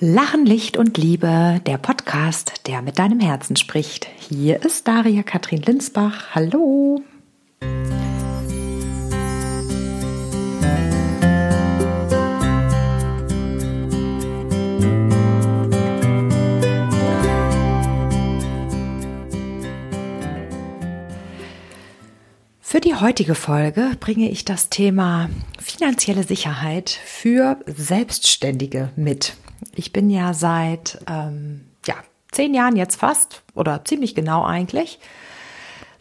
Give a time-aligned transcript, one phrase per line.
[0.00, 4.08] Lachen, Licht und Liebe, der Podcast, der mit deinem Herzen spricht.
[4.18, 6.34] Hier ist Daria Katrin Linsbach.
[6.34, 7.00] Hallo.
[22.60, 25.30] Für die heutige Folge bringe ich das Thema
[25.60, 29.34] finanzielle Sicherheit für Selbstständige mit.
[29.74, 31.94] Ich bin ja seit ähm, ja,
[32.32, 34.98] zehn Jahren jetzt fast oder ziemlich genau eigentlich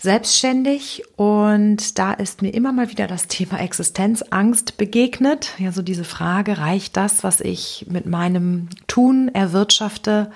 [0.04, 5.52] selbstständig und da ist mir immer mal wieder das Thema Existenzangst begegnet.
[5.58, 10.30] Ja, so diese Frage, reicht das, was ich mit meinem Tun erwirtschafte,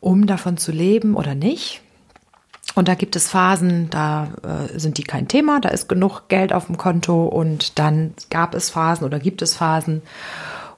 [0.00, 1.82] um davon zu leben oder nicht?
[2.74, 6.54] Und da gibt es Phasen, da äh, sind die kein Thema, da ist genug Geld
[6.54, 10.00] auf dem Konto und dann gab es Phasen oder gibt es Phasen,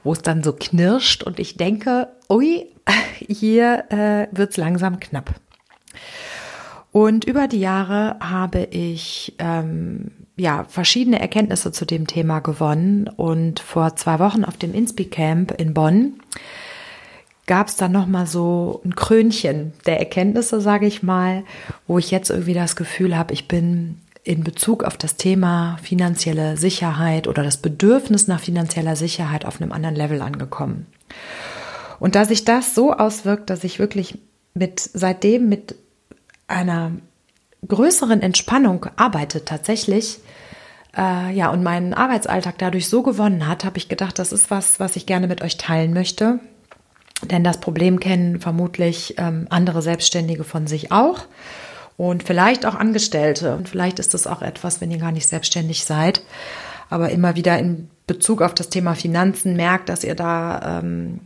[0.09, 2.65] wo es dann so knirscht und ich denke, ui,
[3.29, 5.35] hier äh, wird es langsam knapp.
[6.93, 13.61] Und über die Jahre habe ich ähm, ja verschiedene Erkenntnisse zu dem Thema gewonnen und
[13.61, 16.15] vor zwei Wochen auf dem Inspi Camp in Bonn
[17.47, 21.45] gab es dann noch mal so ein Krönchen der Erkenntnisse, sage ich mal,
[21.87, 23.99] wo ich jetzt irgendwie das Gefühl habe, ich bin
[24.29, 29.73] in Bezug auf das Thema finanzielle Sicherheit oder das Bedürfnis nach finanzieller Sicherheit auf einem
[29.73, 30.87] anderen Level angekommen.
[31.99, 34.19] Und da sich das so auswirkt, dass ich wirklich
[34.53, 35.77] mit seitdem mit
[36.47, 36.93] einer
[37.67, 40.19] größeren Entspannung arbeite tatsächlich,
[40.95, 44.79] äh, ja, und meinen Arbeitsalltag dadurch so gewonnen hat, habe ich gedacht, das ist was,
[44.79, 46.39] was ich gerne mit euch teilen möchte.
[47.23, 51.25] Denn das Problem kennen vermutlich ähm, andere Selbstständige von sich auch
[51.99, 53.55] und vielleicht auch Angestellte.
[53.55, 56.23] Und vielleicht ist das auch etwas, wenn ihr gar nicht selbstständig seid,
[56.89, 61.21] aber immer wieder in Bezug auf das Thema Finanzen merkt, dass ihr da ähm,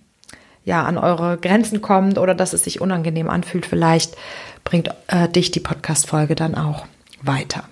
[0.64, 3.66] ja an eure Grenzen kommt oder dass es sich unangenehm anfühlt.
[3.66, 4.16] Vielleicht
[4.64, 6.86] bringt äh, dich die Podcast-Folge dann auch
[7.20, 7.64] weiter.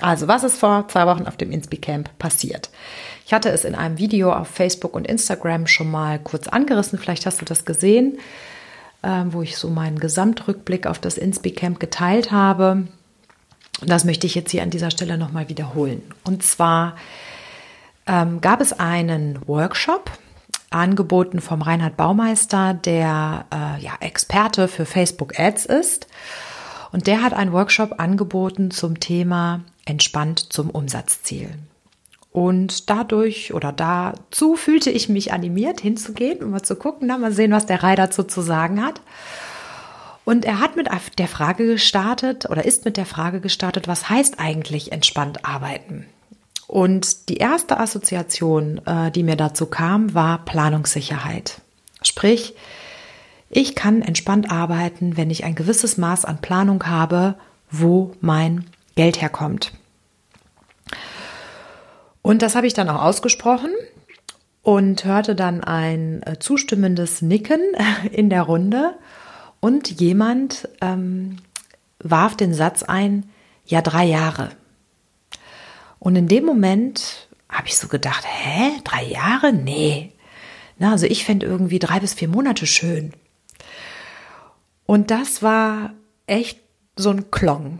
[0.00, 2.70] Also, was ist vor zwei Wochen auf dem Inspi Camp passiert?
[3.26, 6.98] Ich hatte es in einem Video auf Facebook und Instagram schon mal kurz angerissen.
[6.98, 8.18] Vielleicht hast du das gesehen.
[9.04, 12.86] Ähm, wo ich so meinen Gesamtrückblick auf das Inspi-Camp geteilt habe.
[13.84, 16.02] Das möchte ich jetzt hier an dieser Stelle nochmal wiederholen.
[16.22, 16.94] Und zwar
[18.06, 20.08] ähm, gab es einen Workshop,
[20.70, 26.06] angeboten vom Reinhard Baumeister, der äh, ja, Experte für Facebook Ads ist.
[26.92, 31.50] Und der hat einen Workshop angeboten zum Thema entspannt zum Umsatzziel.
[32.32, 37.32] Und dadurch oder dazu fühlte ich mich animiert, hinzugehen, um mal zu gucken, na, mal
[37.32, 39.02] sehen, was der Rai dazu zu sagen hat.
[40.24, 40.88] Und er hat mit
[41.18, 46.06] der Frage gestartet oder ist mit der Frage gestartet, was heißt eigentlich entspannt arbeiten?
[46.68, 51.60] Und die erste Assoziation, äh, die mir dazu kam, war Planungssicherheit.
[52.02, 52.54] Sprich,
[53.50, 57.34] ich kann entspannt arbeiten, wenn ich ein gewisses Maß an Planung habe,
[57.70, 59.72] wo mein Geld herkommt.
[62.22, 63.72] Und das habe ich dann auch ausgesprochen
[64.62, 67.60] und hörte dann ein äh, zustimmendes Nicken
[68.12, 68.94] in der Runde
[69.60, 71.36] und jemand ähm,
[71.98, 73.28] warf den Satz ein,
[73.66, 74.50] ja, drei Jahre.
[75.98, 79.52] Und in dem Moment habe ich so gedacht, hä, drei Jahre?
[79.52, 80.12] Nee.
[80.78, 83.12] Na, also ich fände irgendwie drei bis vier Monate schön.
[84.84, 85.92] Und das war
[86.26, 86.58] echt
[86.96, 87.78] so ein Klong.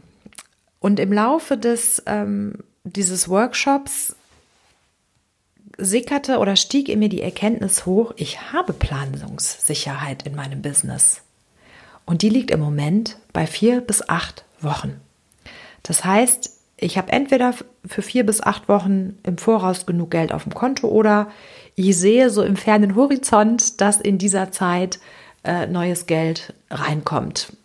[0.79, 4.15] Und im Laufe des, ähm, dieses Workshops
[5.85, 11.23] sickerte oder stieg in mir die Erkenntnis hoch, ich habe Planungssicherheit in meinem Business.
[12.05, 15.01] Und die liegt im Moment bei vier bis acht Wochen.
[15.83, 17.55] Das heißt, ich habe entweder
[17.87, 21.29] für vier bis acht Wochen im Voraus genug Geld auf dem Konto oder
[21.75, 24.99] ich sehe so im fernen Horizont, dass in dieser Zeit
[25.45, 27.57] äh, neues Geld reinkommt.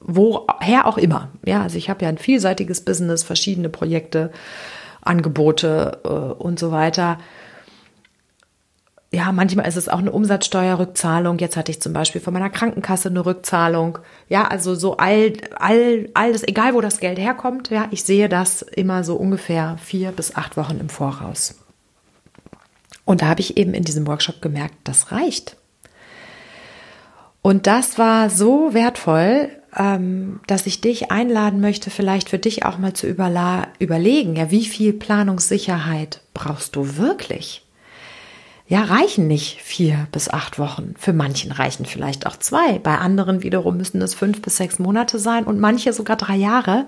[0.00, 1.30] Woher auch immer.
[1.44, 4.30] Ja, also ich habe ja ein vielseitiges Business, verschiedene Projekte,
[5.00, 7.18] Angebote äh, und so weiter
[9.14, 11.38] ja, manchmal ist es auch eine Umsatzsteuerrückzahlung.
[11.38, 13.98] Jetzt hatte ich zum Beispiel von meiner Krankenkasse eine Rückzahlung.
[14.28, 18.62] Ja, also so all, all, alles, egal wo das Geld herkommt, ja, ich sehe das
[18.62, 21.56] immer so ungefähr vier bis acht Wochen im Voraus.
[23.04, 25.56] Und da habe ich eben in diesem Workshop gemerkt, das reicht.
[27.42, 32.78] Und das war so wertvoll, ähm, dass ich dich einladen möchte, vielleicht für dich auch
[32.78, 37.66] mal zu überlegen, ja, wie viel Planungssicherheit brauchst du wirklich?
[38.66, 40.94] Ja, reichen nicht vier bis acht Wochen.
[40.98, 42.78] Für manchen reichen vielleicht auch zwei.
[42.78, 46.86] Bei anderen wiederum müssen es fünf bis sechs Monate sein und manche sogar drei Jahre.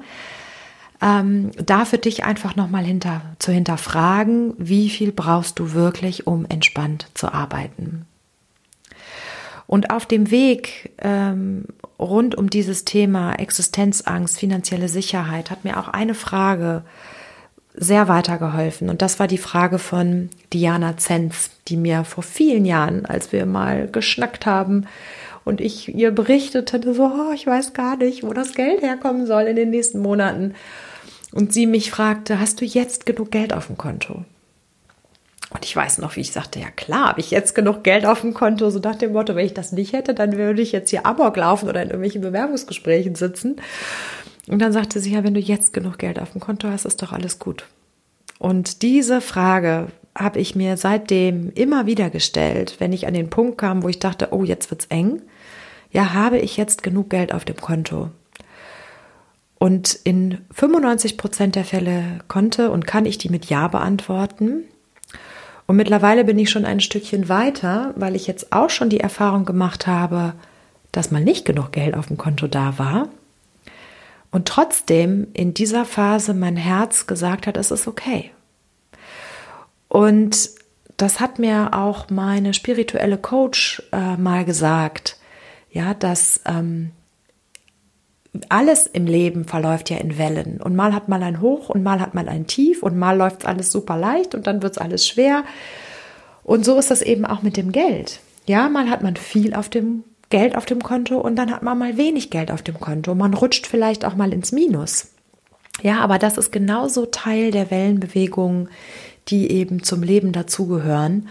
[1.03, 6.47] Ähm, da für dich einfach nochmal hinter, zu hinterfragen, wie viel brauchst du wirklich, um
[6.49, 8.07] entspannt zu arbeiten.
[9.67, 11.67] Und auf dem Weg ähm,
[11.99, 16.85] rund um dieses Thema Existenzangst, finanzielle Sicherheit hat mir auch eine Frage
[17.75, 18.89] sehr weitergeholfen.
[18.89, 23.47] Und das war die Frage von Diana Zenz, die mir vor vielen Jahren, als wir
[23.47, 24.87] mal geschnackt haben
[25.45, 29.43] und ich ihr berichtete, so, oh, ich weiß gar nicht, wo das Geld herkommen soll
[29.43, 30.55] in den nächsten Monaten.
[31.33, 34.25] Und sie mich fragte, hast du jetzt genug Geld auf dem Konto?
[35.51, 38.23] Und ich weiß noch, wie ich sagte, ja klar, habe ich jetzt genug Geld auf
[38.23, 40.91] dem Konto, so nach dem Motto, wenn ich das nicht hätte, dann würde ich jetzt
[40.91, 43.57] hier Amok laufen oder in irgendwelchen Bewerbungsgesprächen sitzen.
[44.49, 47.03] Und dann sagte sie, ja, wenn du jetzt genug Geld auf dem Konto hast, ist
[47.03, 47.67] doch alles gut.
[48.39, 53.59] Und diese Frage habe ich mir seitdem immer wieder gestellt, wenn ich an den Punkt
[53.59, 55.23] kam, wo ich dachte, oh, jetzt wird's eng.
[55.91, 58.11] Ja, habe ich jetzt genug Geld auf dem Konto?
[59.59, 64.65] Und in 95 Prozent der Fälle konnte und kann ich die mit Ja beantworten.
[65.67, 69.47] Und mittlerweile bin ich schon ein Stückchen weiter, weil ich jetzt auch schon die Erfahrung
[69.47, 70.35] gemacht habe,
[70.93, 73.09] dass mal nicht genug Geld auf dem Konto da war.
[74.35, 78.33] Und trotzdem in dieser Phase mein Herz gesagt hat, es ist okay.
[79.87, 80.51] Und
[80.97, 85.19] das hat mir auch meine spirituelle Coach äh, mal gesagt,
[85.71, 86.91] ja, dass ähm,
[88.49, 90.61] alles im Leben verläuft ja in Wellen.
[90.61, 93.47] Und mal hat man ein Hoch und mal hat man ein Tief und mal läuft
[93.47, 95.45] alles super leicht und dann wird es alles schwer.
[96.43, 98.19] Und so ist das eben auch mit dem Geld.
[98.47, 100.03] Ja, mal hat man viel auf dem
[100.35, 103.15] Geld auf dem Konto und dann hat man mal wenig Geld auf dem Konto.
[103.15, 105.13] Man rutscht vielleicht auch mal ins Minus.
[105.81, 108.69] Ja, aber das ist genauso Teil der Wellenbewegung,
[109.29, 111.29] die eben zum Leben dazugehören.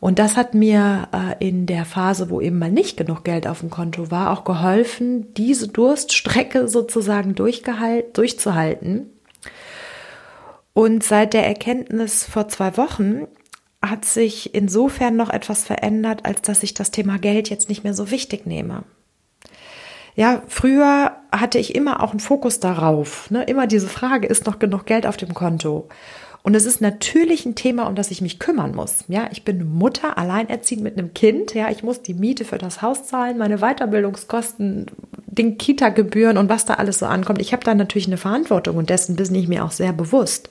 [0.00, 3.60] Und das hat mir äh, in der Phase, wo eben mal nicht genug Geld auf
[3.60, 9.10] dem Konto war, auch geholfen, diese Durststrecke sozusagen durchzuhalten.
[10.72, 13.26] Und seit der Erkenntnis vor zwei Wochen
[13.82, 17.94] hat sich insofern noch etwas verändert, als dass ich das Thema Geld jetzt nicht mehr
[17.94, 18.84] so wichtig nehme.
[20.16, 23.30] Ja, früher hatte ich immer auch einen Fokus darauf.
[23.30, 23.44] Ne?
[23.44, 25.88] Immer diese Frage, ist noch genug Geld auf dem Konto?
[26.42, 29.04] Und es ist natürlich ein Thema, um das ich mich kümmern muss.
[29.08, 31.54] Ja, ich bin Mutter, alleinerziehend mit einem Kind.
[31.54, 34.86] Ja, ich muss die Miete für das Haus zahlen, meine Weiterbildungskosten,
[35.26, 37.42] den Kita-Gebühren und was da alles so ankommt.
[37.42, 40.50] Ich habe da natürlich eine Verantwortung und dessen bin ich mir auch sehr bewusst.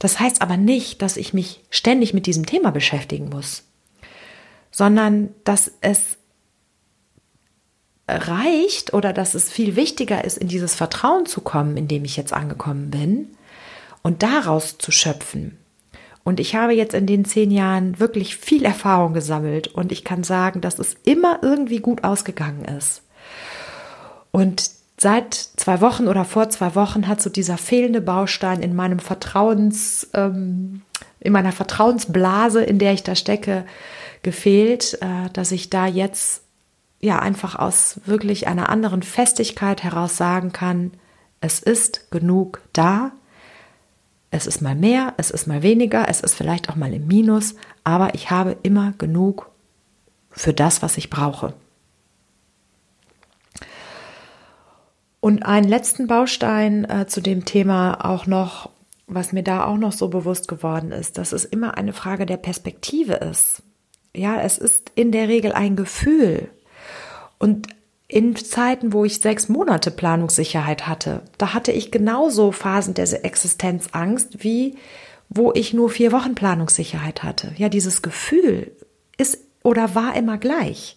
[0.00, 3.62] Das heißt aber nicht, dass ich mich ständig mit diesem Thema beschäftigen muss,
[4.72, 6.16] sondern dass es
[8.08, 12.16] reicht oder dass es viel wichtiger ist, in dieses Vertrauen zu kommen, in dem ich
[12.16, 13.28] jetzt angekommen bin,
[14.02, 15.58] und daraus zu schöpfen.
[16.24, 20.24] Und ich habe jetzt in den zehn Jahren wirklich viel Erfahrung gesammelt und ich kann
[20.24, 23.02] sagen, dass es immer irgendwie gut ausgegangen ist.
[24.30, 24.70] Und
[25.00, 30.08] seit zwei Wochen oder vor zwei Wochen hat so dieser fehlende Baustein in meinem Vertrauens,
[30.14, 30.82] ähm,
[31.20, 33.64] in meiner Vertrauensblase, in der ich da stecke,
[34.22, 36.42] gefehlt, äh, dass ich da jetzt
[37.00, 40.92] ja einfach aus wirklich einer anderen Festigkeit heraus sagen kann,
[41.40, 43.12] es ist genug da
[44.30, 47.56] es ist mal mehr, es ist mal weniger, es ist vielleicht auch mal im Minus,
[47.82, 49.50] aber ich habe immer genug
[50.30, 51.54] für das, was ich brauche.
[55.20, 58.70] Und einen letzten Baustein äh, zu dem Thema auch noch,
[59.06, 62.38] was mir da auch noch so bewusst geworden ist, dass es immer eine Frage der
[62.38, 63.62] Perspektive ist.
[64.14, 66.48] Ja, es ist in der Regel ein Gefühl.
[67.38, 67.68] Und
[68.08, 74.42] in Zeiten, wo ich sechs Monate Planungssicherheit hatte, da hatte ich genauso Phasen der Existenzangst
[74.42, 74.76] wie
[75.30, 77.52] wo ich nur vier Wochen Planungssicherheit hatte.
[77.56, 78.72] Ja, dieses Gefühl
[79.16, 80.96] ist oder war immer gleich.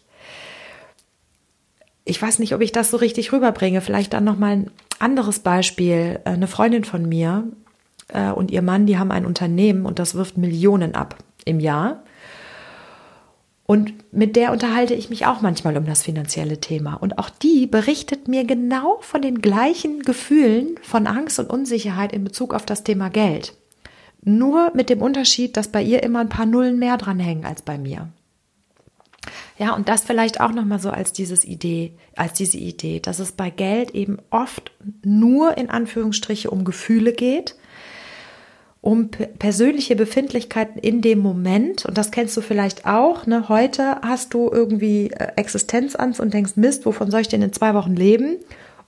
[2.05, 3.81] Ich weiß nicht, ob ich das so richtig rüberbringe.
[3.81, 6.19] Vielleicht dann noch mal ein anderes Beispiel.
[6.25, 7.45] Eine Freundin von mir
[8.09, 12.03] äh, und ihr Mann, die haben ein Unternehmen und das wirft Millionen ab im Jahr.
[13.65, 16.95] Und mit der unterhalte ich mich auch manchmal um das finanzielle Thema.
[16.95, 22.25] Und auch die berichtet mir genau von den gleichen Gefühlen von Angst und Unsicherheit in
[22.25, 23.55] Bezug auf das Thema Geld.
[24.21, 27.77] Nur mit dem Unterschied, dass bei ihr immer ein paar Nullen mehr dranhängen als bei
[27.77, 28.09] mir.
[29.57, 33.31] Ja, und das vielleicht auch nochmal so als dieses Idee, als diese Idee, dass es
[33.31, 34.71] bei Geld eben oft
[35.03, 37.55] nur in Anführungsstriche um Gefühle geht
[38.83, 41.85] um persönliche Befindlichkeiten in dem Moment.
[41.85, 43.25] Und das kennst du vielleicht auch.
[43.25, 43.47] Ne?
[43.47, 47.75] Heute hast du irgendwie äh, Existenzangst und denkst, Mist, wovon soll ich denn in zwei
[47.75, 48.35] Wochen leben?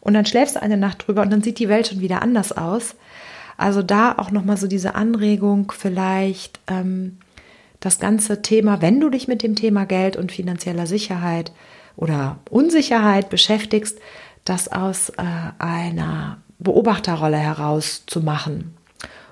[0.02, 2.52] Und dann schläfst du eine Nacht drüber und dann sieht die Welt schon wieder anders
[2.52, 2.96] aus.
[3.56, 7.20] Also da auch nochmal so diese Anregung, vielleicht ähm,
[7.80, 11.52] das ganze Thema, wenn du dich mit dem Thema Geld und finanzieller Sicherheit
[11.96, 14.00] oder Unsicherheit beschäftigst,
[14.44, 15.24] das aus äh,
[15.60, 18.76] einer Beobachterrolle heraus zu machen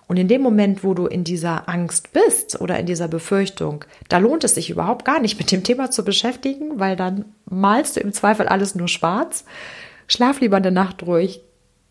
[0.07, 4.17] Und in dem Moment, wo du in dieser Angst bist oder in dieser Befürchtung, da
[4.17, 8.01] lohnt es sich überhaupt gar nicht mit dem Thema zu beschäftigen, weil dann malst du
[8.01, 9.45] im Zweifel alles nur schwarz.
[10.07, 11.41] Schlaf lieber eine Nacht ruhig,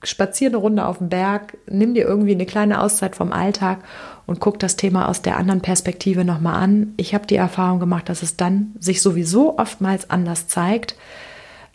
[0.02, 3.78] spazier eine Runde auf dem Berg, nimm dir irgendwie eine kleine Auszeit vom Alltag
[4.26, 6.94] und guck das Thema aus der anderen Perspektive nochmal an.
[6.96, 10.96] Ich habe die Erfahrung gemacht, dass es dann sich sowieso oftmals anders zeigt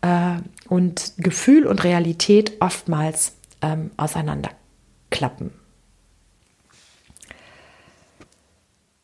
[0.02, 5.52] äh, und Gefühl und Realität oftmals ähm, auseinanderklappen.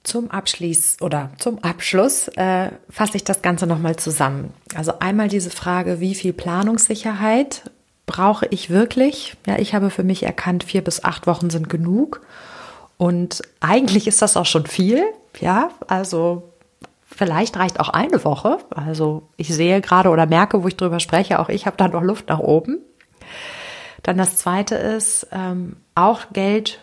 [0.04, 4.54] Zum Abschluss oder zum Abschluss äh, fasse ich das Ganze nochmal zusammen.
[4.76, 7.72] Also einmal diese Frage, wie viel Planungssicherheit
[8.14, 9.36] brauche ich wirklich?
[9.48, 12.22] Ja, ich habe für mich erkannt, vier bis acht Wochen sind genug.
[12.98, 15.04] Und eigentlich ist das auch schon viel.
[15.42, 16.54] Ja, also
[17.08, 18.60] vielleicht reicht auch eine Woche.
[18.70, 22.04] Also ich sehe gerade oder merke, wo ich drüber spreche, auch ich habe da noch
[22.04, 22.78] Luft nach oben.
[24.04, 26.80] Dann das zweite ist, ähm, auch Geld,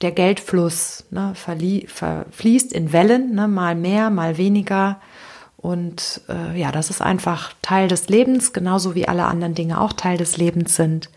[0.00, 5.00] der Geldfluss ne, verfließt in Wellen, ne, mal mehr, mal weniger.
[5.66, 9.92] Und äh, ja, das ist einfach Teil des Lebens, genauso wie alle anderen Dinge auch
[9.92, 11.10] Teil des Lebens sind.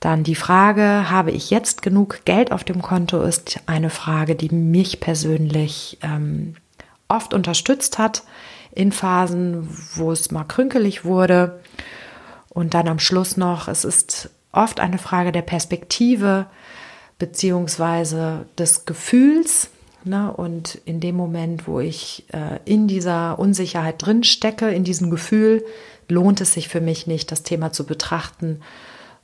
[0.00, 4.52] Dann die Frage, habe ich jetzt genug Geld auf dem Konto, ist eine Frage, die
[4.52, 6.56] mich persönlich ähm,
[7.06, 8.24] oft unterstützt hat
[8.72, 11.60] in Phasen, wo es mal krünkelig wurde.
[12.48, 16.46] Und dann am Schluss noch, es ist oft eine Frage der Perspektive
[17.20, 19.70] beziehungsweise des Gefühls.
[20.06, 20.32] Ne?
[20.32, 25.64] Und in dem Moment, wo ich äh, in dieser Unsicherheit drin stecke, in diesem Gefühl,
[26.08, 28.60] lohnt es sich für mich nicht, das Thema zu betrachten,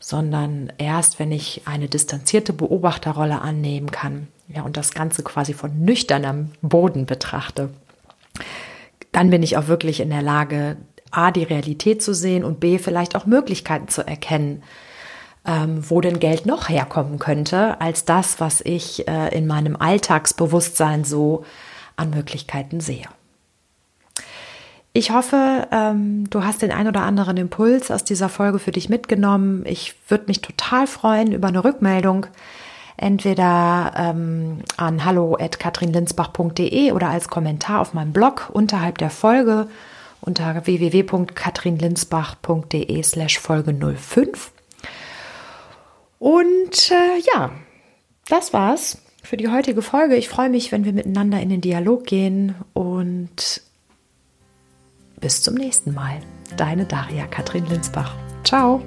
[0.01, 5.85] sondern erst, wenn ich eine distanzierte Beobachterrolle annehmen kann ja, und das Ganze quasi von
[5.85, 7.71] nüchternem Boden betrachte,
[9.13, 10.77] dann bin ich auch wirklich in der Lage,
[11.13, 14.63] A, die Realität zu sehen und B, vielleicht auch Möglichkeiten zu erkennen,
[15.47, 21.05] ähm, wo denn Geld noch herkommen könnte, als das, was ich äh, in meinem Alltagsbewusstsein
[21.05, 21.45] so
[21.97, 23.07] an Möglichkeiten sehe.
[24.95, 28.91] Ich hoffe, ähm, du hast den ein oder anderen Impuls aus dieser Folge für dich
[28.91, 29.65] mitgenommen.
[29.67, 32.27] Ich würde mich total freuen über eine Rückmeldung,
[32.99, 39.67] entweder ähm, an hallo@katrinlinsbach.de oder als Kommentar auf meinem Blog unterhalb der Folge
[40.21, 44.53] unter www.katrinlinsbach.de slash Folge 05.
[46.23, 47.51] Und äh, ja,
[48.29, 50.15] das war's für die heutige Folge.
[50.15, 53.61] Ich freue mich, wenn wir miteinander in den Dialog gehen und
[55.19, 56.21] bis zum nächsten Mal.
[56.57, 58.15] Deine Daria Katrin Linsbach.
[58.45, 58.81] Ciao.